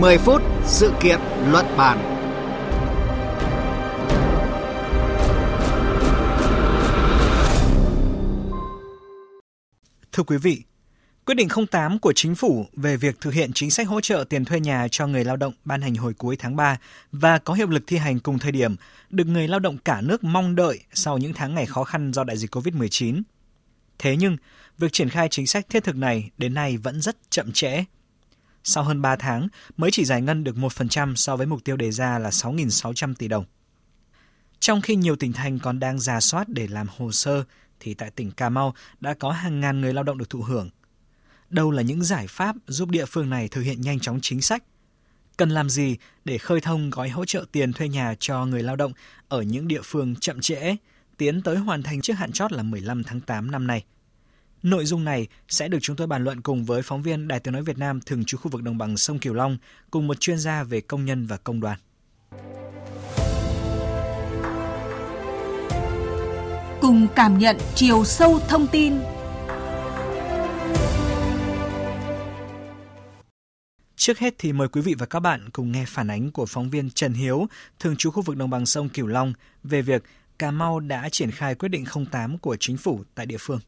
10 0.00 0.18
phút 0.18 0.42
sự 0.64 0.92
kiện 1.00 1.18
luận 1.50 1.66
bàn. 1.76 2.14
Thưa 10.12 10.22
quý 10.22 10.36
vị, 10.36 10.62
Quyết 11.28 11.34
định 11.34 11.48
08 11.70 11.98
của 11.98 12.12
chính 12.12 12.34
phủ 12.34 12.66
về 12.72 12.96
việc 12.96 13.20
thực 13.20 13.34
hiện 13.34 13.50
chính 13.54 13.70
sách 13.70 13.88
hỗ 13.88 14.00
trợ 14.00 14.24
tiền 14.28 14.44
thuê 14.44 14.60
nhà 14.60 14.88
cho 14.90 15.06
người 15.06 15.24
lao 15.24 15.36
động 15.36 15.52
ban 15.64 15.82
hành 15.82 15.94
hồi 15.94 16.14
cuối 16.14 16.36
tháng 16.38 16.56
3 16.56 16.78
và 17.12 17.38
có 17.38 17.54
hiệu 17.54 17.66
lực 17.66 17.82
thi 17.86 17.96
hành 17.96 18.20
cùng 18.20 18.38
thời 18.38 18.52
điểm 18.52 18.76
được 19.10 19.26
người 19.26 19.48
lao 19.48 19.60
động 19.60 19.78
cả 19.84 20.00
nước 20.00 20.24
mong 20.24 20.54
đợi 20.54 20.80
sau 20.94 21.18
những 21.18 21.32
tháng 21.34 21.54
ngày 21.54 21.66
khó 21.66 21.84
khăn 21.84 22.12
do 22.12 22.24
đại 22.24 22.36
dịch 22.36 22.54
COVID-19. 22.54 23.22
Thế 23.98 24.16
nhưng, 24.16 24.36
việc 24.78 24.92
triển 24.92 25.08
khai 25.08 25.28
chính 25.30 25.46
sách 25.46 25.66
thiết 25.68 25.84
thực 25.84 25.96
này 25.96 26.30
đến 26.38 26.54
nay 26.54 26.76
vẫn 26.76 27.00
rất 27.00 27.16
chậm 27.30 27.52
trễ. 27.52 27.84
Sau 28.68 28.84
hơn 28.84 29.02
3 29.02 29.16
tháng 29.16 29.48
mới 29.76 29.90
chỉ 29.90 30.04
giải 30.04 30.22
ngân 30.22 30.44
được 30.44 30.56
1% 30.56 31.14
so 31.14 31.36
với 31.36 31.46
mục 31.46 31.64
tiêu 31.64 31.76
đề 31.76 31.90
ra 31.90 32.18
là 32.18 32.30
6.600 32.30 33.14
tỷ 33.14 33.28
đồng. 33.28 33.44
Trong 34.60 34.80
khi 34.80 34.96
nhiều 34.96 35.16
tỉnh 35.16 35.32
thành 35.32 35.58
còn 35.58 35.80
đang 35.80 35.98
giả 35.98 36.20
soát 36.20 36.48
để 36.48 36.66
làm 36.66 36.86
hồ 36.96 37.12
sơ, 37.12 37.44
thì 37.80 37.94
tại 37.94 38.10
tỉnh 38.10 38.30
Cà 38.30 38.48
Mau 38.48 38.74
đã 39.00 39.14
có 39.14 39.30
hàng 39.30 39.60
ngàn 39.60 39.80
người 39.80 39.94
lao 39.94 40.04
động 40.04 40.18
được 40.18 40.30
thụ 40.30 40.42
hưởng. 40.42 40.70
Đâu 41.50 41.70
là 41.70 41.82
những 41.82 42.04
giải 42.04 42.26
pháp 42.28 42.56
giúp 42.66 42.90
địa 42.90 43.04
phương 43.04 43.30
này 43.30 43.48
thực 43.48 43.60
hiện 43.60 43.80
nhanh 43.80 44.00
chóng 44.00 44.18
chính 44.22 44.40
sách? 44.40 44.64
Cần 45.36 45.50
làm 45.50 45.70
gì 45.70 45.96
để 46.24 46.38
khơi 46.38 46.60
thông 46.60 46.90
gói 46.90 47.08
hỗ 47.08 47.24
trợ 47.24 47.44
tiền 47.52 47.72
thuê 47.72 47.88
nhà 47.88 48.14
cho 48.20 48.46
người 48.46 48.62
lao 48.62 48.76
động 48.76 48.92
ở 49.28 49.42
những 49.42 49.68
địa 49.68 49.82
phương 49.84 50.16
chậm 50.16 50.40
trễ, 50.40 50.76
tiến 51.16 51.42
tới 51.42 51.56
hoàn 51.56 51.82
thành 51.82 52.00
trước 52.00 52.14
hạn 52.14 52.32
chót 52.32 52.52
là 52.52 52.62
15 52.62 53.04
tháng 53.04 53.20
8 53.20 53.50
năm 53.50 53.66
nay? 53.66 53.84
Nội 54.62 54.84
dung 54.84 55.04
này 55.04 55.26
sẽ 55.48 55.68
được 55.68 55.78
chúng 55.80 55.96
tôi 55.96 56.06
bàn 56.06 56.24
luận 56.24 56.40
cùng 56.40 56.64
với 56.64 56.82
phóng 56.82 57.02
viên 57.02 57.28
Đài 57.28 57.40
Tiếng 57.40 57.54
Nói 57.54 57.62
Việt 57.62 57.78
Nam 57.78 58.00
thường 58.00 58.24
trú 58.24 58.36
khu 58.36 58.50
vực 58.50 58.62
đồng 58.62 58.78
bằng 58.78 58.96
sông 58.96 59.18
Kiều 59.18 59.34
Long 59.34 59.56
cùng 59.90 60.06
một 60.06 60.20
chuyên 60.20 60.38
gia 60.38 60.62
về 60.62 60.80
công 60.80 61.04
nhân 61.04 61.26
và 61.26 61.36
công 61.36 61.60
đoàn. 61.60 61.78
Cùng 66.80 67.06
cảm 67.16 67.38
nhận 67.38 67.56
chiều 67.74 68.04
sâu 68.04 68.40
thông 68.48 68.66
tin 68.66 68.94
Trước 73.96 74.18
hết 74.18 74.34
thì 74.38 74.52
mời 74.52 74.68
quý 74.68 74.80
vị 74.80 74.94
và 74.98 75.06
các 75.06 75.20
bạn 75.20 75.50
cùng 75.52 75.72
nghe 75.72 75.84
phản 75.86 76.10
ánh 76.10 76.30
của 76.30 76.46
phóng 76.46 76.70
viên 76.70 76.90
Trần 76.90 77.12
Hiếu, 77.12 77.46
thường 77.78 77.96
trú 77.96 78.10
khu 78.10 78.22
vực 78.22 78.36
đồng 78.36 78.50
bằng 78.50 78.66
sông 78.66 78.88
Cửu 78.88 79.06
Long 79.06 79.32
về 79.62 79.82
việc 79.82 80.02
Cà 80.38 80.50
Mau 80.50 80.80
đã 80.80 81.08
triển 81.08 81.30
khai 81.30 81.54
quyết 81.54 81.68
định 81.68 81.84
08 82.10 82.38
của 82.38 82.56
chính 82.60 82.76
phủ 82.76 83.00
tại 83.14 83.26
địa 83.26 83.36
phương. 83.40 83.60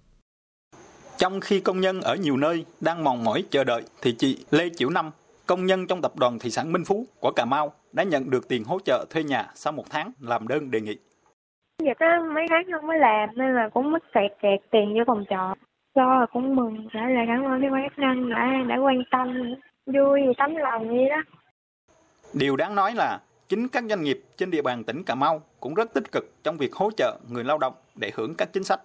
Trong 1.21 1.41
khi 1.41 1.61
công 1.61 1.81
nhân 1.81 2.01
ở 2.01 2.15
nhiều 2.15 2.37
nơi 2.37 2.65
đang 2.81 3.05
mòn 3.05 3.25
mỏi 3.25 3.45
chờ 3.51 3.65
đợi, 3.65 3.83
thì 4.03 4.15
chị 4.19 4.45
Lê 4.51 4.69
Chiểu 4.77 4.91
Năm, 4.91 5.11
công 5.47 5.67
nhân 5.67 5.87
trong 5.87 6.03
tập 6.03 6.13
đoàn 6.17 6.39
thị 6.39 6.51
sản 6.51 6.73
Minh 6.73 6.85
Phú 6.85 7.07
của 7.21 7.31
Cà 7.31 7.45
Mau 7.45 7.73
đã 7.93 8.03
nhận 8.03 8.31
được 8.31 8.49
tiền 8.49 8.65
hỗ 8.65 8.79
trợ 8.85 9.05
thuê 9.11 9.23
nhà 9.23 9.47
sau 9.55 9.73
một 9.73 9.85
tháng 9.91 10.13
làm 10.21 10.49
đơn 10.49 10.71
đề 10.71 10.81
nghị. 10.81 10.99
Dịch 11.83 11.99
á, 11.99 12.21
mấy 12.35 12.47
tháng 12.51 12.63
không 12.73 12.87
mới 12.87 12.99
làm 12.99 13.29
nên 13.35 13.55
là 13.55 13.69
cũng 13.75 13.91
mất 13.91 13.99
kẹt 14.13 14.33
kẹt 14.43 14.61
tiền 14.71 14.95
cho 14.99 15.05
phòng 15.07 15.25
trọ. 15.31 15.55
Do 15.95 16.21
là 16.21 16.27
cũng 16.33 16.57
mừng, 16.57 16.89
đã 16.95 17.09
là 17.09 17.25
cảm 17.27 17.45
ơn 17.45 17.61
cái 17.61 17.71
quán 17.71 17.89
năng 17.97 18.31
đã 18.31 18.53
đã 18.69 18.77
quan 18.77 19.03
tâm, 19.11 19.55
vui 19.87 20.21
tấm 20.39 20.57
lòng 20.57 20.89
vậy 20.89 21.09
đó. 21.11 21.23
Điều 22.33 22.57
đáng 22.57 22.75
nói 22.75 22.93
là 22.95 23.19
chính 23.49 23.69
các 23.69 23.85
doanh 23.89 24.03
nghiệp 24.03 24.21
trên 24.37 24.51
địa 24.51 24.63
bàn 24.63 24.85
tỉnh 24.85 25.05
Cà 25.05 25.15
Mau 25.15 25.43
cũng 25.61 25.75
rất 25.75 25.95
tích 25.95 26.13
cực 26.13 26.25
trong 26.43 26.57
việc 26.57 26.75
hỗ 26.75 26.91
trợ 26.97 27.19
người 27.29 27.45
lao 27.45 27.59
động 27.59 27.75
để 27.95 28.11
hưởng 28.15 28.35
các 28.39 28.53
chính 28.53 28.65
sách. 28.65 28.81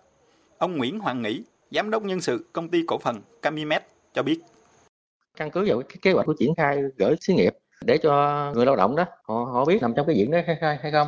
Ông 0.58 0.78
Nguyễn 0.78 1.00
Hoàng 1.00 1.22
Nghĩ, 1.22 1.44
Giám 1.72 1.90
đốc 1.90 2.04
nhân 2.04 2.22
sự 2.22 2.46
công 2.54 2.70
ty 2.70 2.84
cổ 2.88 2.98
phần 2.98 3.22
Camimed 3.42 3.82
cho 4.14 4.24
biết. 4.24 4.40
Căn 5.38 5.52
cứ 5.52 5.66
vào 5.68 5.82
cái 5.90 5.98
kế 6.02 6.12
hoạch 6.12 6.26
của 6.26 6.36
triển 6.40 6.56
khai 6.58 6.82
gửi 6.98 7.16
xí 7.22 7.34
nghiệp 7.34 7.54
để 7.86 7.98
cho 7.98 8.52
người 8.56 8.66
lao 8.66 8.76
động 8.76 8.96
đó 8.96 9.06
họ 9.24 9.36
họ 9.36 9.66
biết 9.66 9.82
nằm 9.82 9.94
trong 9.96 10.08
cái 10.08 10.16
diện 10.16 10.32
đó 10.32 10.40
hay, 10.48 10.58
hay, 10.62 10.78
hay 10.82 10.92
không. 10.92 11.08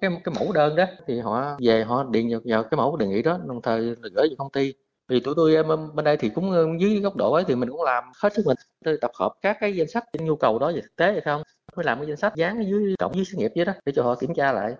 Cái 0.00 0.10
cái 0.24 0.34
mẫu 0.34 0.52
đơn 0.52 0.76
đó 0.76 0.84
thì 1.06 1.20
họ 1.20 1.56
về 1.60 1.84
họ 1.84 2.04
điền 2.10 2.30
vào, 2.30 2.40
vào 2.44 2.62
cái 2.62 2.76
mẫu 2.76 2.96
đề 2.96 3.06
nghị 3.06 3.22
đó 3.22 3.38
đồng 3.46 3.62
thời 3.62 3.94
gửi 4.14 4.28
về 4.30 4.34
công 4.38 4.50
ty. 4.50 4.74
Vì 5.08 5.20
tụi 5.20 5.34
tôi 5.36 5.62
bên 5.94 6.04
đây 6.04 6.16
thì 6.16 6.28
cũng 6.28 6.50
ờ, 6.50 6.66
dưới 6.78 7.00
góc 7.00 7.16
độ 7.16 7.32
ấy 7.32 7.44
thì 7.48 7.54
mình 7.54 7.70
cũng 7.70 7.82
làm 7.82 8.04
hết 8.22 8.34
sức 8.34 8.46
mình. 8.46 8.56
Tôi 8.84 8.98
tập 9.00 9.10
hợp 9.14 9.32
các 9.42 9.56
cái 9.60 9.76
danh 9.76 9.88
sách 9.88 10.04
nhu 10.12 10.36
cầu 10.36 10.58
đó 10.58 10.72
về 10.74 10.80
thực 10.80 10.96
tế 10.96 11.12
hay 11.12 11.20
không 11.20 11.42
mới 11.76 11.84
làm 11.84 11.98
cái 11.98 12.06
danh 12.06 12.16
sách 12.16 12.36
dán 12.36 12.64
dưới 12.70 12.94
cổng 12.98 13.14
dưới 13.14 13.24
xí 13.24 13.38
nghiệp 13.38 13.50
dưới 13.54 13.64
đó 13.64 13.72
để 13.84 13.92
cho 13.96 14.02
họ 14.02 14.14
kiểm 14.14 14.34
tra 14.34 14.52
lại. 14.52 14.74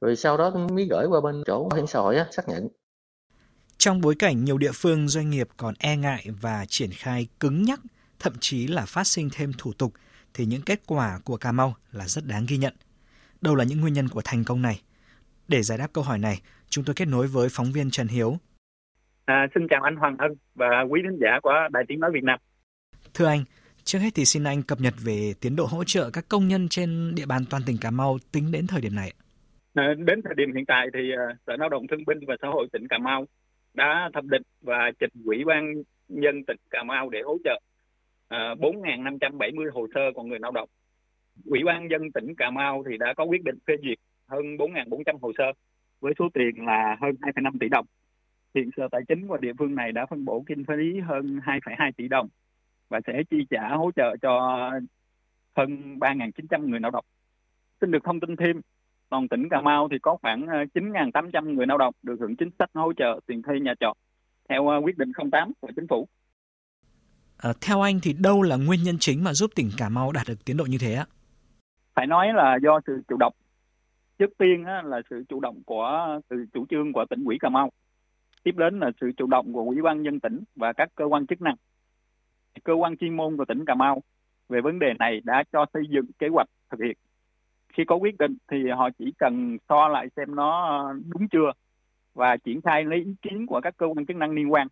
Rồi 0.00 0.16
sau 0.16 0.36
đó 0.36 0.50
mới 0.50 0.86
gửi 0.90 1.06
qua 1.06 1.20
bên 1.20 1.42
chỗ 1.46 1.68
bảo 1.68 1.76
hiểm 1.76 1.86
xã 1.86 2.00
hội 2.00 2.16
á, 2.16 2.26
xác 2.30 2.48
nhận 2.48 2.68
trong 3.80 4.00
bối 4.00 4.14
cảnh 4.18 4.44
nhiều 4.44 4.58
địa 4.58 4.72
phương 4.74 5.08
doanh 5.08 5.30
nghiệp 5.30 5.48
còn 5.56 5.74
e 5.78 5.96
ngại 5.96 6.26
và 6.40 6.64
triển 6.68 6.90
khai 6.92 7.26
cứng 7.40 7.62
nhắc, 7.62 7.80
thậm 8.18 8.32
chí 8.40 8.66
là 8.66 8.84
phát 8.86 9.04
sinh 9.04 9.28
thêm 9.32 9.52
thủ 9.58 9.72
tục, 9.72 9.92
thì 10.34 10.46
những 10.46 10.62
kết 10.62 10.80
quả 10.86 11.18
của 11.24 11.36
Cà 11.36 11.52
Mau 11.52 11.74
là 11.92 12.08
rất 12.08 12.26
đáng 12.26 12.46
ghi 12.48 12.56
nhận. 12.56 12.74
Đâu 13.40 13.54
là 13.54 13.64
những 13.64 13.80
nguyên 13.80 13.94
nhân 13.94 14.08
của 14.08 14.22
thành 14.24 14.44
công 14.44 14.62
này? 14.62 14.80
Để 15.48 15.62
giải 15.62 15.78
đáp 15.78 15.92
câu 15.92 16.04
hỏi 16.04 16.18
này, 16.18 16.40
chúng 16.68 16.84
tôi 16.84 16.94
kết 16.94 17.08
nối 17.08 17.26
với 17.26 17.48
phóng 17.50 17.72
viên 17.72 17.90
Trần 17.90 18.08
Hiếu. 18.08 18.38
À, 19.24 19.46
xin 19.54 19.66
chào 19.70 19.82
anh 19.82 19.96
Hoàng 19.96 20.16
Ân 20.18 20.32
và 20.54 20.66
quý 20.90 21.00
khán 21.04 21.18
giả 21.20 21.40
của 21.42 21.52
Đài 21.72 21.82
Tiếng 21.88 22.00
Nói 22.00 22.10
Việt 22.14 22.24
Nam. 22.24 22.38
Thưa 23.14 23.26
anh, 23.26 23.44
trước 23.84 23.98
hết 23.98 24.10
thì 24.14 24.24
xin 24.24 24.44
anh 24.44 24.62
cập 24.62 24.80
nhật 24.80 24.94
về 25.04 25.32
tiến 25.40 25.56
độ 25.56 25.66
hỗ 25.66 25.84
trợ 25.84 26.10
các 26.10 26.24
công 26.28 26.48
nhân 26.48 26.68
trên 26.68 27.14
địa 27.14 27.26
bàn 27.26 27.44
toàn 27.50 27.62
tỉnh 27.66 27.78
Cà 27.80 27.90
Mau 27.90 28.18
tính 28.32 28.52
đến 28.52 28.66
thời 28.66 28.80
điểm 28.80 28.94
này. 28.94 29.12
À, 29.74 29.84
đến 29.98 30.20
thời 30.24 30.34
điểm 30.36 30.54
hiện 30.54 30.64
tại 30.66 30.86
thì 30.94 31.00
uh, 31.12 31.36
Sở 31.46 31.52
Lao 31.58 31.68
động 31.68 31.86
Thương 31.90 32.04
binh 32.06 32.18
và 32.28 32.34
Xã 32.42 32.48
hội 32.48 32.68
tỉnh 32.72 32.88
Cà 32.88 32.98
Mau 32.98 33.26
đã 33.74 34.10
thẩm 34.14 34.30
định 34.30 34.42
và 34.60 34.90
trình 34.98 35.10
Ủy 35.24 35.44
ban 35.44 35.82
nhân 36.08 36.44
tỉnh 36.46 36.56
Cà 36.70 36.82
Mau 36.82 37.10
để 37.10 37.20
hỗ 37.24 37.38
trợ 37.44 37.60
à, 38.28 38.50
uh, 38.52 38.58
4.570 38.58 39.70
hồ 39.72 39.86
sơ 39.94 40.00
của 40.14 40.22
người 40.22 40.38
lao 40.38 40.52
động. 40.52 40.68
Ủy 41.44 41.60
ban 41.64 41.88
dân 41.90 42.12
tỉnh 42.14 42.34
Cà 42.34 42.50
Mau 42.50 42.84
thì 42.90 42.96
đã 42.98 43.14
có 43.16 43.24
quyết 43.24 43.44
định 43.44 43.58
phê 43.66 43.74
duyệt 43.82 43.98
hơn 44.26 44.56
4.400 44.56 45.18
hồ 45.20 45.32
sơ 45.38 45.52
với 46.00 46.12
số 46.18 46.28
tiền 46.34 46.66
là 46.66 46.96
hơn 47.00 47.14
2,5 47.20 47.52
tỷ 47.60 47.68
đồng. 47.68 47.86
Hiện 48.54 48.70
Sở 48.76 48.88
Tài 48.90 49.00
chính 49.08 49.26
của 49.26 49.36
địa 49.36 49.52
phương 49.58 49.74
này 49.74 49.92
đã 49.92 50.06
phân 50.06 50.24
bổ 50.24 50.44
kinh 50.46 50.64
phí 50.64 51.00
hơn 51.00 51.40
2,2 51.44 51.92
tỷ 51.96 52.08
đồng 52.08 52.28
và 52.88 53.00
sẽ 53.06 53.22
chi 53.30 53.46
trả 53.50 53.68
hỗ 53.68 53.90
trợ 53.96 54.16
cho 54.22 54.40
hơn 55.56 55.98
3.900 55.98 56.68
người 56.68 56.80
lao 56.80 56.90
động. 56.90 57.04
Xin 57.80 57.90
được 57.90 58.04
thông 58.04 58.20
tin 58.20 58.36
thêm, 58.36 58.60
toàn 59.10 59.28
tỉnh 59.28 59.48
Cà 59.48 59.60
Mau 59.60 59.88
thì 59.90 59.98
có 59.98 60.16
khoảng 60.22 60.46
9.800 60.46 61.30
ờ, 61.32 61.40
người 61.40 61.66
lao 61.66 61.78
động 61.78 61.94
được 62.02 62.16
hưởng 62.20 62.36
chính 62.36 62.50
sách 62.58 62.70
hỗ 62.74 62.92
trợ 62.92 63.20
tiền 63.26 63.42
thuê 63.42 63.60
nhà 63.60 63.74
trọ 63.80 63.94
theo 64.48 64.68
ờ, 64.68 64.80
quyết 64.84 64.98
định 64.98 65.12
08 65.30 65.52
của 65.60 65.68
chính 65.76 65.86
phủ. 65.88 66.08
À, 67.38 67.52
theo 67.60 67.80
anh 67.80 68.00
thì 68.02 68.12
đâu 68.12 68.42
là 68.42 68.56
nguyên 68.56 68.82
nhân 68.82 68.96
chính 69.00 69.24
mà 69.24 69.32
giúp 69.32 69.50
tỉnh 69.54 69.70
Cà 69.78 69.88
Mau 69.88 70.12
đạt 70.12 70.28
được 70.28 70.44
tiến 70.44 70.56
độ 70.56 70.64
như 70.64 70.78
thế 70.80 70.94
ạ? 70.94 71.06
Phải 71.94 72.06
nói 72.06 72.26
là 72.34 72.58
do 72.62 72.80
sự 72.86 73.02
chủ 73.08 73.16
động. 73.16 73.32
Trước 74.18 74.30
tiên 74.38 74.64
á, 74.64 74.82
là 74.82 75.00
sự 75.10 75.24
chủ 75.28 75.40
động 75.40 75.62
của 75.66 76.20
sự 76.30 76.44
chủ 76.52 76.66
trương 76.70 76.92
của 76.92 77.04
tỉnh 77.10 77.24
ủy 77.24 77.36
Cà 77.40 77.48
Mau. 77.48 77.70
Tiếp 78.42 78.54
đến 78.56 78.80
là 78.80 78.90
sự 79.00 79.10
chủ 79.16 79.26
động 79.26 79.52
của 79.52 79.60
ủy 79.60 79.82
ban 79.82 80.02
nhân 80.02 80.20
tỉnh 80.20 80.44
và 80.56 80.72
các 80.72 80.88
cơ 80.94 81.04
quan 81.04 81.26
chức 81.26 81.42
năng. 81.42 81.54
Cơ 82.64 82.72
quan 82.72 82.96
chuyên 82.96 83.16
môn 83.16 83.36
của 83.36 83.44
tỉnh 83.44 83.64
Cà 83.64 83.74
Mau 83.74 84.02
về 84.48 84.60
vấn 84.60 84.78
đề 84.78 84.92
này 84.98 85.20
đã 85.24 85.44
cho 85.52 85.66
xây 85.74 85.82
dựng 85.88 86.06
kế 86.18 86.28
hoạch 86.28 86.48
thực 86.70 86.80
hiện 86.80 86.96
khi 87.72 87.84
có 87.84 87.96
quyết 87.96 88.18
định 88.18 88.36
thì 88.50 88.68
họ 88.68 88.90
chỉ 88.98 89.12
cần 89.18 89.58
so 89.68 89.88
lại 89.88 90.08
xem 90.16 90.34
nó 90.34 90.82
đúng 91.08 91.28
chưa 91.28 91.52
và 92.14 92.36
triển 92.36 92.60
khai 92.60 92.84
lấy 92.84 92.98
ý 92.98 93.14
kiến 93.22 93.46
của 93.46 93.60
các 93.60 93.76
cơ 93.76 93.86
quan 93.86 94.06
chức 94.06 94.16
năng 94.16 94.30
liên 94.30 94.52
quan 94.52 94.68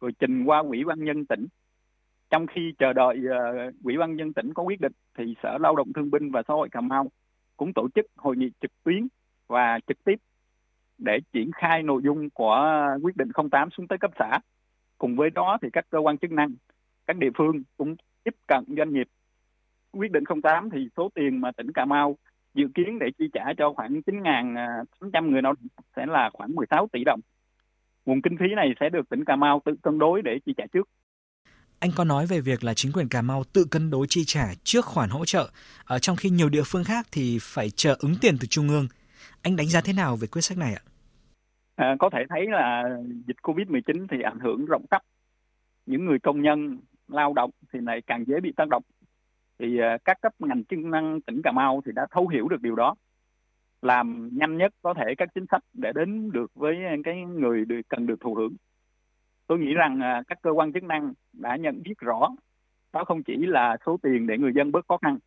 rồi 0.00 0.12
trình 0.18 0.44
qua 0.44 0.58
ủy 0.58 0.84
ban 0.84 1.04
nhân 1.04 1.26
tỉnh. 1.26 1.46
Trong 2.30 2.46
khi 2.46 2.74
chờ 2.78 2.92
đợi 2.92 3.18
uh, 3.18 3.74
ủy 3.84 3.98
ban 3.98 4.16
nhân 4.16 4.32
tỉnh 4.32 4.54
có 4.54 4.62
quyết 4.62 4.80
định 4.80 4.92
thì 5.18 5.34
sở 5.42 5.58
lao 5.60 5.76
động 5.76 5.92
thương 5.92 6.10
binh 6.10 6.30
và 6.30 6.42
xã 6.48 6.54
hội 6.54 6.68
cà 6.68 6.80
mau 6.80 7.10
cũng 7.56 7.72
tổ 7.72 7.88
chức 7.94 8.06
hội 8.16 8.36
nghị 8.36 8.50
trực 8.60 8.70
tuyến 8.84 9.08
và 9.46 9.78
trực 9.86 10.04
tiếp 10.04 10.16
để 10.98 11.18
triển 11.32 11.50
khai 11.52 11.82
nội 11.82 12.02
dung 12.04 12.30
của 12.30 12.86
quyết 13.02 13.16
định 13.16 13.28
08 13.50 13.70
xuống 13.70 13.86
tới 13.88 13.98
cấp 13.98 14.10
xã. 14.18 14.38
Cùng 14.98 15.16
với 15.16 15.30
đó 15.30 15.58
thì 15.62 15.68
các 15.72 15.86
cơ 15.90 15.98
quan 15.98 16.18
chức 16.18 16.32
năng 16.32 16.54
các 17.06 17.16
địa 17.16 17.30
phương 17.34 17.62
cũng 17.76 17.96
tiếp 18.24 18.34
cận 18.46 18.64
doanh 18.76 18.92
nghiệp. 18.92 19.08
Quyết 19.92 20.12
định 20.12 20.24
08 20.42 20.70
thì 20.70 20.88
số 20.96 21.08
tiền 21.14 21.40
mà 21.40 21.52
tỉnh 21.52 21.72
Cà 21.72 21.84
Mau 21.84 22.16
dự 22.54 22.64
kiến 22.74 22.98
để 22.98 23.06
chi 23.18 23.24
trả 23.32 23.44
cho 23.58 23.72
khoảng 23.76 24.00
9.800 24.06 25.30
người 25.30 25.42
lao 25.42 25.52
động 25.52 25.68
sẽ 25.96 26.06
là 26.06 26.30
khoảng 26.32 26.54
16 26.54 26.88
tỷ 26.92 27.04
đồng. 27.04 27.20
Nguồn 28.06 28.22
kinh 28.22 28.36
phí 28.40 28.46
này 28.56 28.74
sẽ 28.80 28.88
được 28.88 29.08
tỉnh 29.08 29.24
Cà 29.24 29.36
Mau 29.36 29.62
tự 29.64 29.72
cân 29.82 29.98
đối 29.98 30.22
để 30.22 30.38
chi 30.46 30.54
trả 30.56 30.64
trước. 30.72 30.88
Anh 31.78 31.90
có 31.96 32.04
nói 32.04 32.26
về 32.26 32.40
việc 32.40 32.64
là 32.64 32.74
chính 32.74 32.92
quyền 32.92 33.08
Cà 33.08 33.22
Mau 33.22 33.44
tự 33.44 33.64
cân 33.70 33.90
đối 33.90 34.06
chi 34.08 34.24
trả 34.26 34.54
trước 34.64 34.84
khoản 34.84 35.10
hỗ 35.10 35.24
trợ, 35.24 35.50
ở 35.84 35.98
trong 35.98 36.16
khi 36.16 36.30
nhiều 36.30 36.48
địa 36.48 36.62
phương 36.66 36.84
khác 36.84 37.06
thì 37.12 37.38
phải 37.40 37.70
chờ 37.70 37.96
ứng 37.98 38.14
tiền 38.20 38.36
từ 38.40 38.46
trung 38.46 38.68
ương. 38.68 38.88
Anh 39.42 39.56
đánh 39.56 39.66
giá 39.66 39.80
thế 39.80 39.92
nào 39.92 40.16
về 40.16 40.26
quyết 40.26 40.42
sách 40.42 40.58
này 40.58 40.74
ạ? 40.74 40.82
À, 41.76 41.96
có 41.98 42.10
thể 42.12 42.18
thấy 42.28 42.46
là 42.50 42.82
dịch 43.26 43.36
Covid-19 43.42 44.06
thì 44.10 44.16
ảnh 44.22 44.38
hưởng 44.40 44.66
rộng 44.66 44.84
khắp. 44.90 45.02
Những 45.86 46.04
người 46.04 46.18
công 46.18 46.42
nhân 46.42 46.78
lao 47.08 47.32
động 47.32 47.50
thì 47.72 47.80
này 47.80 48.00
càng 48.06 48.24
dễ 48.26 48.40
bị 48.42 48.52
tác 48.56 48.68
động 48.68 48.82
thì 49.60 49.78
ờ, 49.78 49.98
các 50.04 50.20
cấp 50.20 50.32
ngành 50.38 50.64
chức 50.64 50.78
năng 50.78 51.20
tỉnh 51.20 51.42
Cà 51.42 51.52
Mau 51.52 51.82
thì 51.86 51.92
đã 51.94 52.06
thấu 52.10 52.28
hiểu 52.28 52.48
được 52.48 52.62
điều 52.62 52.74
đó 52.74 52.94
làm 53.82 54.28
nhanh 54.32 54.56
nhất 54.56 54.72
có 54.82 54.94
thể 54.94 55.14
các 55.18 55.28
chính 55.34 55.44
sách 55.50 55.62
để 55.72 55.92
đến 55.94 56.30
được 56.32 56.54
với 56.54 56.84
ờ, 56.84 56.96
cái 57.04 57.22
người 57.22 57.64
được, 57.64 57.80
cần 57.88 58.06
được 58.06 58.20
thụ 58.20 58.34
hưởng 58.34 58.52
tôi 59.46 59.58
nghĩ 59.58 59.74
rằng 59.74 60.00
ờ, 60.00 60.22
các 60.26 60.38
cơ 60.42 60.50
quan 60.50 60.72
chức 60.72 60.82
năng 60.82 61.12
đã 61.32 61.56
nhận 61.56 61.82
biết 61.82 61.98
rõ 61.98 62.28
Đó 62.92 63.04
không 63.04 63.22
chỉ 63.22 63.36
là 63.36 63.76
số 63.86 63.96
tiền 64.02 64.26
để 64.26 64.38
người 64.38 64.52
dân 64.56 64.72
bớt 64.72 64.86
khó 64.88 64.96
khăn, 64.96 65.18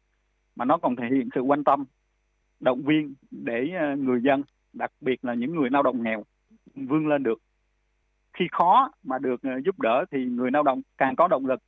mà 0.56 0.66
nó 0.66 0.78
còn 0.78 0.96
thể 0.96 1.04
hiện 1.12 1.30
sự 1.36 1.42
quan 1.42 1.64
tâm, 1.64 1.86
động 2.60 2.82
viên 2.82 3.14
để 3.32 3.70
người 3.98 4.22
dân, 4.22 4.44
đặc 4.74 4.92
biệt 5.02 5.26
là 5.26 5.34
những 5.34 5.56
người 5.56 5.70
lao 5.70 5.84
động 5.84 6.04
nghèo 6.04 6.24
vươn 6.76 7.08
lên 7.08 7.24
được. 7.24 7.40
Khi 8.34 8.46
khó 8.52 8.92
mà 9.04 9.20
được 9.20 9.42
giúp 9.66 9.80
đỡ 9.80 10.06
thì 10.12 10.26
người 10.26 10.52
lao 10.52 10.64
động 10.64 10.82
càng 10.98 11.16
có 11.16 11.28
động 11.28 11.46
lực. 11.46 11.60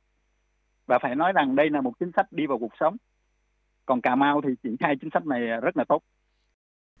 Và 0.86 0.98
phải 1.02 1.14
nói 1.14 1.32
rằng 1.32 1.56
đây 1.56 1.70
là 1.70 1.80
một 1.80 1.92
chính 2.00 2.10
sách 2.16 2.26
đi 2.32 2.46
vào 2.46 2.58
cuộc 2.58 2.72
sống. 2.80 2.96
Còn 3.86 4.00
Cà 4.00 4.14
Mau 4.14 4.40
thì 4.44 4.54
triển 4.62 4.76
khai 4.76 4.94
chính 5.00 5.10
sách 5.14 5.26
này 5.26 5.40
rất 5.62 5.76
là 5.76 5.84
tốt. 5.88 6.02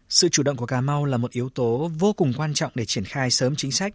Sự 0.08 0.28
chủ 0.28 0.42
động 0.42 0.56
của 0.56 0.66
Cà 0.66 0.80
Mau 0.80 1.04
là 1.04 1.16
một 1.16 1.30
yếu 1.30 1.48
tố 1.48 1.90
vô 1.98 2.12
cùng 2.12 2.32
quan 2.36 2.54
trọng 2.54 2.72
để 2.74 2.84
triển 2.84 3.04
khai 3.04 3.30
sớm 3.30 3.54
chính 3.56 3.70
sách. 3.70 3.94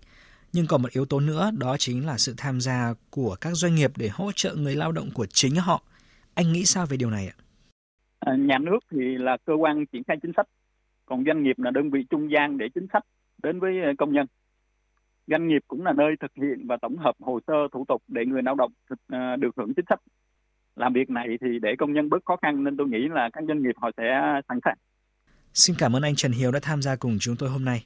Nhưng 0.54 0.68
còn 0.68 0.82
một 0.82 0.92
yếu 0.92 1.06
tố 1.06 1.20
nữa 1.20 1.52
đó 1.58 1.76
chính 1.80 2.06
là 2.06 2.18
sự 2.18 2.34
tham 2.38 2.62
gia 2.62 2.94
của 3.10 3.36
các 3.42 3.54
doanh 3.54 3.76
nghiệp 3.76 3.92
để 3.98 4.10
hỗ 4.14 4.32
trợ 4.32 4.56
người 4.56 4.76
lao 4.76 4.92
động 4.92 5.10
của 5.14 5.26
chính 5.26 5.56
họ. 5.56 5.84
Anh 6.34 6.52
nghĩ 6.52 6.66
sao 6.66 6.86
về 6.86 6.98
điều 6.98 7.10
này 7.10 7.28
ạ? 7.28 7.36
À, 8.20 8.36
nhà 8.36 8.58
nước 8.58 8.80
thì 8.92 9.18
là 9.18 9.38
cơ 9.46 9.54
quan 9.54 9.86
triển 9.86 10.04
khai 10.08 10.18
chính 10.22 10.32
sách, 10.38 10.48
còn 11.06 11.24
doanh 11.26 11.44
nghiệp 11.44 11.60
là 11.60 11.72
đơn 11.72 11.90
vị 11.90 12.06
trung 12.10 12.32
gian 12.32 12.58
để 12.58 12.66
chính 12.76 12.88
sách 12.94 13.04
đến 13.44 13.60
với 13.60 13.74
công 13.98 14.14
nhân. 14.14 14.28
Doanh 15.28 15.48
nghiệp 15.48 15.62
cũng 15.68 15.86
là 15.86 15.94
nơi 15.94 16.16
thực 16.20 16.32
hiện 16.36 16.68
và 16.68 16.78
tổng 16.82 16.98
hợp 16.98 17.16
hồ 17.20 17.40
sơ 17.48 17.54
thủ 17.74 17.86
tục 17.88 18.04
để 18.08 18.22
người 18.26 18.42
lao 18.44 18.56
động 18.56 18.72
à, 19.08 19.36
được 19.36 19.56
hưởng 19.58 19.74
chính 19.76 19.86
sách. 19.90 20.00
Làm 20.76 20.94
việc 20.94 21.10
này 21.10 21.28
thì 21.42 21.48
để 21.62 21.70
công 21.80 21.94
nhân 21.94 22.10
bớt 22.10 22.26
khó 22.26 22.36
khăn 22.42 22.64
nên 22.64 22.78
tôi 22.78 22.88
nghĩ 22.88 23.08
là 23.12 23.30
các 23.34 23.44
doanh 23.48 23.64
nghiệp 23.64 23.76
họ 23.82 23.92
sẽ 23.98 24.42
sẵn 24.48 24.60
sàng. 24.66 24.78
Xin 25.54 25.76
cảm 25.80 25.96
ơn 25.96 26.02
anh 26.02 26.16
Trần 26.16 26.32
Hiếu 26.32 26.52
đã 26.52 26.60
tham 26.62 26.82
gia 26.82 26.96
cùng 26.96 27.18
chúng 27.20 27.36
tôi 27.36 27.50
hôm 27.50 27.66
nay. 27.66 27.86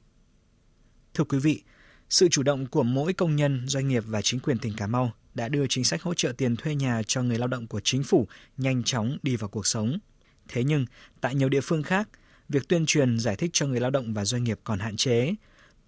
Thưa 1.14 1.24
quý 1.24 1.40
vị, 1.44 1.64
sự 2.10 2.28
chủ 2.30 2.44
động 2.44 2.66
của 2.72 2.84
mỗi 2.84 3.14
công 3.14 3.36
nhân, 3.36 3.62
doanh 3.68 3.88
nghiệp 3.88 4.04
và 4.08 4.22
chính 4.22 4.40
quyền 4.40 4.58
tỉnh 4.58 4.74
Cà 4.78 4.88
Mau 4.88 5.12
đã 5.36 5.50
đưa 5.50 5.68
chính 5.68 5.84
sách 5.84 6.02
hỗ 6.02 6.14
trợ 6.14 6.34
tiền 6.38 6.56
thuê 6.56 6.76
nhà 6.76 7.02
cho 7.08 7.24
người 7.24 7.38
lao 7.38 7.48
động 7.48 7.68
của 7.68 7.80
chính 7.84 8.04
phủ 8.04 8.28
nhanh 8.58 8.84
chóng 8.84 9.18
đi 9.24 9.36
vào 9.36 9.50
cuộc 9.50 9.68
sống. 9.68 9.98
Thế 10.48 10.64
nhưng, 10.64 10.86
tại 11.22 11.36
nhiều 11.36 11.50
địa 11.50 11.62
phương 11.64 11.84
khác, 11.84 12.10
việc 12.50 12.68
tuyên 12.68 12.86
truyền 12.86 13.20
giải 13.20 13.36
thích 13.36 13.50
cho 13.54 13.68
người 13.68 13.80
lao 13.80 13.92
động 13.92 14.14
và 14.14 14.26
doanh 14.26 14.44
nghiệp 14.44 14.60
còn 14.64 14.80
hạn 14.80 14.96
chế. 14.96 15.36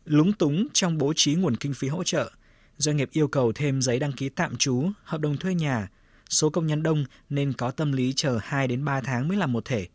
Lúng 0.08 0.34
túng 0.34 0.68
trong 0.74 0.98
bố 0.98 1.14
trí 1.16 1.36
nguồn 1.36 1.56
kinh 1.56 1.74
phí 1.74 1.88
hỗ 1.88 2.04
trợ, 2.04 2.32
doanh 2.78 2.98
nghiệp 2.98 3.10
yêu 3.12 3.28
cầu 3.28 3.52
thêm 3.52 3.82
giấy 3.82 4.00
đăng 4.00 4.12
ký 4.12 4.30
tạm 4.30 4.56
trú, 4.58 4.90
hợp 5.04 5.22
đồng 5.22 5.38
thuê 5.38 5.56
nhà. 5.56 5.88
Số 6.30 6.50
công 6.50 6.68
nhân 6.68 6.84
đông 6.84 7.06
nên 7.30 7.54
có 7.54 7.72
tâm 7.72 7.92
lý 7.92 8.14
chờ 8.16 8.40
2 8.44 8.68
đến 8.68 8.86
3 8.86 9.02
tháng 9.02 9.28
mới 9.28 9.38
làm 9.38 9.54
một 9.54 9.66
thể. 9.66 9.88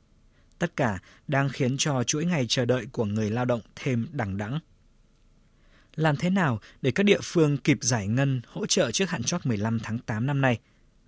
Tất 0.59 0.77
cả 0.77 0.99
đang 1.29 1.49
khiến 1.49 1.77
cho 1.79 2.05
chuỗi 2.05 2.25
ngày 2.25 2.47
chờ 2.49 2.65
đợi 2.65 2.87
của 2.93 3.05
người 3.05 3.31
lao 3.31 3.45
động 3.45 3.61
thêm 3.77 4.07
đằng 4.13 4.37
đẵng. 4.37 4.59
Làm 5.95 6.17
thế 6.17 6.31
nào 6.31 6.61
để 6.83 6.91
các 6.91 7.03
địa 7.03 7.21
phương 7.23 7.57
kịp 7.57 7.79
giải 7.81 8.09
ngân 8.09 8.41
hỗ 8.47 8.67
trợ 8.67 8.91
trước 8.91 9.11
hạn 9.11 9.23
chót 9.23 9.47
15 9.47 9.79
tháng 9.81 9.99
8 9.99 10.27
năm 10.27 10.41
nay? 10.41 10.59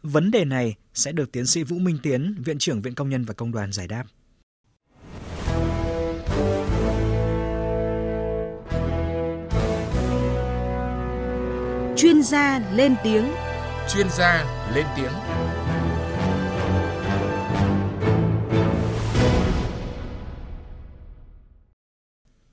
Vấn 0.02 0.30
đề 0.30 0.44
này 0.44 0.74
sẽ 0.94 1.12
được 1.12 1.32
tiến 1.32 1.46
sĩ 1.46 1.62
Vũ 1.62 1.78
Minh 1.78 1.98
Tiến, 2.02 2.34
Viện 2.44 2.58
trưởng 2.58 2.80
Viện 2.80 2.94
Công 2.94 3.10
nhân 3.10 3.24
và 3.24 3.34
Công 3.34 3.52
đoàn 3.52 3.72
giải 3.72 3.88
đáp. 3.88 4.04
Chuyên 11.96 12.22
gia 12.22 12.60
lên 12.72 12.94
tiếng. 13.04 13.32
Chuyên 13.88 14.06
gia 14.10 14.44
lên 14.74 14.86
tiếng. 14.96 15.12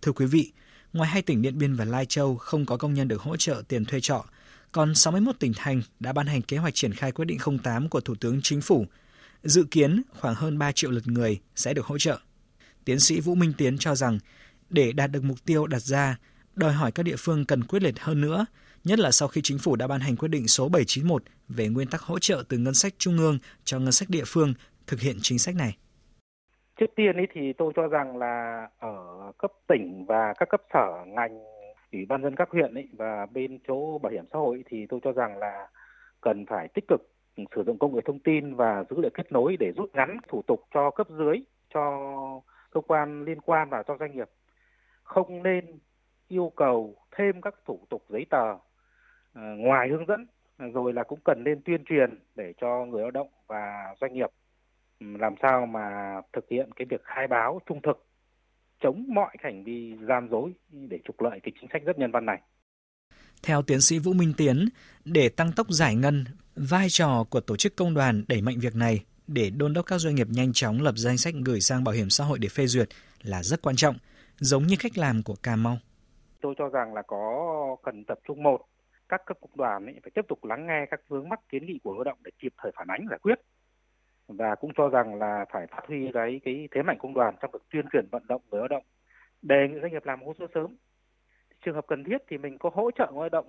Thưa 0.01 0.11
quý 0.11 0.25
vị, 0.25 0.51
ngoài 0.93 1.09
hai 1.09 1.21
tỉnh 1.21 1.41
Điện 1.41 1.57
Biên 1.57 1.75
và 1.75 1.85
Lai 1.85 2.05
Châu 2.05 2.37
không 2.37 2.65
có 2.65 2.77
công 2.77 2.93
nhân 2.93 3.07
được 3.07 3.21
hỗ 3.21 3.37
trợ 3.37 3.63
tiền 3.67 3.85
thuê 3.85 3.99
trọ, 3.99 4.25
còn 4.71 4.95
61 4.95 5.35
tỉnh 5.39 5.53
thành 5.55 5.81
đã 5.99 6.13
ban 6.13 6.27
hành 6.27 6.41
kế 6.41 6.57
hoạch 6.57 6.75
triển 6.75 6.93
khai 6.93 7.11
quyết 7.11 7.25
định 7.25 7.39
08 7.63 7.89
của 7.89 8.01
Thủ 8.01 8.15
tướng 8.15 8.39
Chính 8.43 8.61
phủ. 8.61 8.85
Dự 9.43 9.63
kiến 9.71 10.01
khoảng 10.19 10.35
hơn 10.35 10.57
3 10.57 10.71
triệu 10.71 10.91
lượt 10.91 11.07
người 11.07 11.39
sẽ 11.55 11.73
được 11.73 11.85
hỗ 11.85 11.97
trợ. 11.97 12.19
Tiến 12.85 12.99
sĩ 12.99 13.19
Vũ 13.19 13.35
Minh 13.35 13.53
Tiến 13.57 13.77
cho 13.77 13.95
rằng, 13.95 14.19
để 14.69 14.91
đạt 14.91 15.11
được 15.11 15.23
mục 15.23 15.45
tiêu 15.45 15.67
đặt 15.67 15.81
ra, 15.81 16.17
đòi 16.55 16.73
hỏi 16.73 16.91
các 16.91 17.03
địa 17.03 17.15
phương 17.17 17.45
cần 17.45 17.63
quyết 17.63 17.83
liệt 17.83 17.99
hơn 17.99 18.21
nữa, 18.21 18.45
nhất 18.83 18.99
là 18.99 19.11
sau 19.11 19.27
khi 19.27 19.41
chính 19.43 19.57
phủ 19.57 19.75
đã 19.75 19.87
ban 19.87 19.99
hành 19.99 20.15
quyết 20.15 20.27
định 20.27 20.47
số 20.47 20.69
791 20.69 21.23
về 21.47 21.67
nguyên 21.67 21.87
tắc 21.87 22.01
hỗ 22.01 22.19
trợ 22.19 22.43
từ 22.49 22.57
ngân 22.57 22.73
sách 22.73 22.93
trung 22.97 23.17
ương 23.17 23.37
cho 23.63 23.79
ngân 23.79 23.91
sách 23.91 24.09
địa 24.09 24.23
phương 24.25 24.53
thực 24.87 24.99
hiện 24.99 25.15
chính 25.21 25.39
sách 25.39 25.55
này. 25.55 25.77
Trước 26.79 26.85
tiên 26.95 27.15
ấy 27.15 27.27
thì 27.33 27.53
tôi 27.57 27.73
cho 27.75 27.87
rằng 27.87 28.17
là 28.17 28.67
ở 28.79 28.95
cấp 29.37 29.51
tỉnh 29.67 30.05
và 30.07 30.33
các 30.39 30.49
cấp 30.49 30.61
sở 30.73 31.05
ngành 31.07 31.39
ủy 31.91 32.05
ban 32.05 32.23
dân 32.23 32.35
các 32.35 32.49
huyện 32.51 32.73
ấy 32.73 32.87
và 32.97 33.25
bên 33.33 33.59
chỗ 33.67 33.97
bảo 33.97 34.11
hiểm 34.11 34.25
xã 34.33 34.39
hội 34.39 34.63
thì 34.69 34.85
tôi 34.89 34.99
cho 35.03 35.11
rằng 35.11 35.37
là 35.37 35.67
cần 36.21 36.45
phải 36.45 36.67
tích 36.67 36.85
cực 36.87 37.01
sử 37.55 37.63
dụng 37.65 37.79
công 37.79 37.95
nghệ 37.95 38.01
thông 38.05 38.19
tin 38.19 38.55
và 38.55 38.83
dữ 38.89 38.95
liệu 39.01 39.11
kết 39.13 39.31
nối 39.31 39.57
để 39.59 39.71
rút 39.77 39.89
ngắn 39.93 40.17
thủ 40.27 40.41
tục 40.47 40.63
cho 40.73 40.91
cấp 40.91 41.07
dưới, 41.09 41.37
cho 41.73 41.81
cơ 42.71 42.81
quan 42.87 43.23
liên 43.23 43.41
quan 43.41 43.69
và 43.69 43.83
cho 43.87 43.97
doanh 43.99 44.15
nghiệp. 44.15 44.29
Không 45.03 45.43
nên 45.43 45.79
yêu 46.27 46.51
cầu 46.55 46.95
thêm 47.17 47.41
các 47.41 47.55
thủ 47.65 47.79
tục 47.89 48.03
giấy 48.09 48.25
tờ 48.29 48.57
ngoài 49.33 49.89
hướng 49.89 50.05
dẫn 50.07 50.27
rồi 50.73 50.93
là 50.93 51.03
cũng 51.03 51.19
cần 51.25 51.43
nên 51.43 51.61
tuyên 51.65 51.83
truyền 51.85 52.19
để 52.35 52.53
cho 52.61 52.85
người 52.85 53.01
lao 53.01 53.11
động 53.11 53.27
và 53.47 53.95
doanh 54.01 54.13
nghiệp 54.13 54.29
làm 54.99 55.35
sao 55.41 55.65
mà 55.65 56.15
thực 56.33 56.45
hiện 56.49 56.69
cái 56.75 56.85
việc 56.89 57.01
khai 57.03 57.27
báo 57.27 57.59
trung 57.65 57.81
thực 57.81 58.05
chống 58.79 59.05
mọi 59.07 59.35
hành 59.39 59.63
vi 59.63 59.93
gian 60.07 60.27
dối 60.31 60.51
để 60.69 60.99
trục 61.05 61.21
lợi 61.21 61.39
cái 61.43 61.51
chính 61.61 61.69
sách 61.73 61.81
rất 61.85 61.99
nhân 61.99 62.11
văn 62.11 62.25
này. 62.25 62.41
Theo 63.43 63.61
tiến 63.61 63.81
sĩ 63.81 63.99
Vũ 63.99 64.13
Minh 64.13 64.33
Tiến, 64.37 64.69
để 65.05 65.29
tăng 65.29 65.51
tốc 65.55 65.67
giải 65.69 65.95
ngân, 65.95 66.25
vai 66.55 66.87
trò 66.89 67.25
của 67.29 67.39
tổ 67.39 67.55
chức 67.55 67.75
công 67.75 67.93
đoàn 67.93 68.23
đẩy 68.27 68.41
mạnh 68.41 68.55
việc 68.59 68.75
này 68.75 69.05
để 69.27 69.49
đôn 69.49 69.73
đốc 69.73 69.85
các 69.85 69.97
doanh 69.97 70.15
nghiệp 70.15 70.27
nhanh 70.29 70.53
chóng 70.53 70.81
lập 70.81 70.93
danh 70.95 71.17
sách 71.17 71.33
gửi 71.45 71.61
sang 71.61 71.83
bảo 71.83 71.95
hiểm 71.95 72.09
xã 72.09 72.23
hội 72.23 72.39
để 72.39 72.47
phê 72.47 72.65
duyệt 72.67 72.89
là 73.21 73.43
rất 73.43 73.61
quan 73.61 73.75
trọng, 73.75 73.95
giống 74.37 74.63
như 74.63 74.75
cách 74.79 74.97
làm 74.97 75.23
của 75.23 75.35
Cà 75.43 75.55
Mau. 75.55 75.77
Tôi 76.41 76.55
cho 76.57 76.69
rằng 76.69 76.93
là 76.93 77.01
có 77.01 77.45
cần 77.83 78.03
tập 78.03 78.19
trung 78.27 78.43
một, 78.43 78.61
các 79.11 79.25
cấp 79.25 79.37
công 79.41 79.57
đoàn 79.57 79.85
ấy 79.85 79.99
phải 80.03 80.11
tiếp 80.15 80.25
tục 80.27 80.45
lắng 80.45 80.67
nghe 80.67 80.85
các 80.85 81.01
vướng 81.07 81.29
mắc 81.29 81.39
kiến 81.49 81.65
nghị 81.65 81.79
của 81.83 81.93
lao 81.93 82.03
động 82.03 82.17
để 82.23 82.31
kịp 82.39 82.53
thời 82.57 82.71
phản 82.75 82.87
ánh 82.87 83.05
giải 83.09 83.19
quyết. 83.19 83.39
Và 84.27 84.55
cũng 84.55 84.71
cho 84.77 84.89
rằng 84.89 85.15
là 85.15 85.45
phải 85.51 85.67
phát 85.67 85.87
huy 85.87 86.11
cái 86.13 86.41
cái 86.43 86.67
thế 86.71 86.81
mạnh 86.81 86.97
công 86.99 87.13
đoàn 87.13 87.35
trong 87.41 87.51
việc 87.51 87.59
tuyên 87.69 87.85
truyền 87.93 88.07
vận 88.11 88.23
động 88.27 88.41
người 88.51 88.59
lao 88.59 88.67
động 88.67 88.83
đề 89.41 89.67
nghị 89.67 89.79
doanh 89.81 89.91
nghiệp 89.91 90.05
làm 90.05 90.21
hồ 90.23 90.33
sơ 90.39 90.47
sớm. 90.53 90.75
Trường 91.65 91.75
hợp 91.75 91.87
cần 91.87 92.03
thiết 92.03 92.17
thì 92.27 92.37
mình 92.37 92.57
có 92.57 92.69
hỗ 92.73 92.91
trợ 92.91 93.11
người 93.11 93.21
lao 93.21 93.29
động 93.29 93.47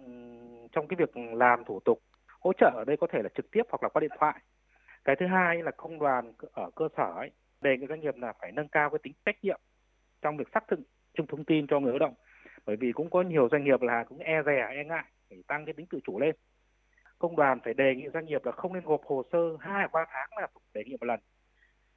trong 0.73 0.89
cái 0.89 0.97
việc 0.97 1.17
làm 1.17 1.65
thủ 1.65 1.81
tục. 1.85 1.99
Hỗ 2.41 2.53
trợ 2.53 2.71
ở 2.75 2.85
đây 2.87 2.97
có 2.97 3.07
thể 3.13 3.23
là 3.23 3.29
trực 3.35 3.51
tiếp 3.51 3.63
hoặc 3.71 3.83
là 3.83 3.89
qua 3.89 4.01
điện 4.01 4.11
thoại. 4.19 4.41
Cái 5.05 5.17
thứ 5.21 5.27
hai 5.27 5.63
là 5.63 5.71
công 5.71 5.99
đoàn 5.99 6.33
ở 6.53 6.71
cơ 6.75 6.89
sở 6.97 7.13
ấy, 7.17 7.31
đề 7.61 7.77
nghị 7.77 7.87
doanh 7.87 8.01
nghiệp 8.01 8.17
là 8.17 8.33
phải 8.41 8.53
nâng 8.53 8.69
cao 8.69 8.91
cái 8.91 8.99
tính 9.03 9.13
trách 9.25 9.37
nhiệm 9.43 9.61
trong 10.23 10.37
việc 10.37 10.49
xác 10.55 10.69
thực 10.69 10.81
chung 11.15 11.27
thông 11.27 11.45
tin 11.45 11.67
cho 11.67 11.81
người 11.81 11.93
lao 11.93 11.99
động. 11.99 12.15
Bởi 12.67 12.77
vì 12.77 12.93
cũng 12.93 13.11
có 13.11 13.23
nhiều 13.23 13.49
doanh 13.51 13.65
nghiệp 13.65 13.83
là 13.83 14.05
cũng 14.05 14.19
e 14.19 14.43
rè, 14.47 14.67
e 14.77 14.85
ngại 14.85 15.05
phải 15.35 15.43
tăng 15.49 15.65
cái 15.67 15.75
tính 15.77 15.87
tự 15.91 15.99
chủ 16.07 16.21
lên 16.21 16.35
công 17.19 17.37
đoàn 17.37 17.59
phải 17.65 17.75
đề 17.75 17.95
nghị 17.97 18.05
doanh 18.15 18.27
nghiệp 18.27 18.45
là 18.45 18.53
không 18.53 18.73
nên 18.73 18.85
gộp 18.85 19.01
hồ 19.05 19.23
sơ 19.33 19.39
hai 19.61 19.89
ba 19.93 20.01
tháng 20.13 20.31
là 20.41 20.49
đề 20.75 20.83
nghị 20.87 20.97
một 21.01 21.07
lần 21.07 21.21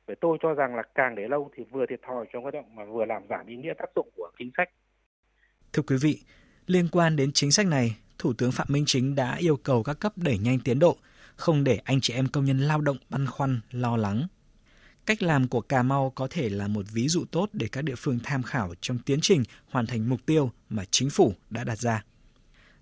bởi 0.08 0.16
tôi 0.22 0.38
cho 0.42 0.54
rằng 0.54 0.76
là 0.76 0.84
càng 0.96 1.16
để 1.16 1.28
lâu 1.28 1.52
thì 1.56 1.64
vừa 1.72 1.86
thiệt 1.90 2.00
thòi 2.08 2.26
cho 2.34 2.40
lao 2.40 2.52
động 2.52 2.76
mà 2.76 2.86
vừa 2.86 3.06
làm 3.06 3.22
giảm 3.30 3.48
ý 3.48 3.56
nghĩa 3.56 3.74
tác 3.78 3.90
dụng 3.96 4.10
của 4.16 4.32
chính 4.40 4.52
sách. 4.58 4.70
Thưa 5.74 5.84
quý 5.88 5.96
vị, 6.02 6.20
liên 6.68 6.88
quan 6.92 7.16
đến 7.16 7.32
chính 7.34 7.52
sách 7.52 7.66
này, 7.68 7.98
Thủ 8.20 8.34
tướng 8.34 8.52
Phạm 8.52 8.68
Minh 8.70 8.84
Chính 8.88 9.16
đã 9.16 9.36
yêu 9.36 9.58
cầu 9.58 9.84
các 9.84 9.98
cấp 10.00 10.14
đẩy 10.16 10.38
nhanh 10.38 10.60
tiến 10.60 10.80
độ, 10.80 10.98
không 11.36 11.64
để 11.64 11.80
anh 11.84 12.02
chị 12.02 12.14
em 12.14 12.28
công 12.28 12.46
nhân 12.46 12.60
lao 12.60 12.82
động 12.82 12.98
băn 13.10 13.28
khoăn, 13.28 13.60
lo 13.72 13.98
lắng. 13.98 14.28
Cách 15.06 15.24
làm 15.24 15.48
của 15.48 15.62
Cà 15.62 15.84
Mau 15.84 16.12
có 16.16 16.28
thể 16.30 16.50
là 16.50 16.68
một 16.68 16.86
ví 16.94 17.08
dụ 17.08 17.26
tốt 17.32 17.50
để 17.54 17.68
các 17.72 17.82
địa 17.82 17.96
phương 17.98 18.20
tham 18.24 18.44
khảo 18.44 18.74
trong 18.82 19.00
tiến 19.06 19.20
trình 19.22 19.44
hoàn 19.70 19.86
thành 19.86 20.10
mục 20.10 20.20
tiêu 20.26 20.52
mà 20.70 20.84
chính 20.92 21.10
phủ 21.10 21.34
đã 21.50 21.64
đặt 21.64 21.78
ra. 21.78 22.04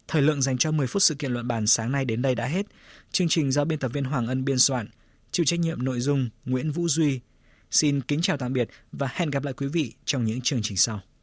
Thời 0.08 0.22
lượng 0.22 0.42
dành 0.42 0.58
cho 0.58 0.72
10 0.72 0.88
phút 0.88 1.04
sự 1.04 1.16
kiện 1.16 1.34
luận 1.34 1.48
bàn 1.48 1.68
sáng 1.68 1.92
nay 1.92 2.06
đến 2.06 2.22
đây 2.22 2.36
đã 2.36 2.46
hết. 2.46 2.66
Chương 3.12 3.28
trình 3.28 3.52
do 3.52 3.66
biên 3.66 3.80
tập 3.80 3.92
viên 3.94 4.04
Hoàng 4.04 4.28
Ân 4.28 4.46
biên 4.46 4.60
soạn, 4.60 4.88
chịu 5.32 5.46
trách 5.46 5.60
nhiệm 5.60 5.84
nội 5.84 6.00
dung 6.00 6.30
Nguyễn 6.46 6.72
Vũ 6.72 6.88
Duy. 6.88 7.20
Xin 7.72 8.02
kính 8.02 8.22
chào 8.22 8.38
tạm 8.38 8.54
biệt 8.54 8.70
và 8.92 9.10
hẹn 9.14 9.30
gặp 9.30 9.44
lại 9.44 9.54
quý 9.54 9.68
vị 9.68 9.94
trong 10.06 10.26
những 10.26 10.42
chương 10.42 10.62
trình 10.62 10.78
sau. 10.78 11.02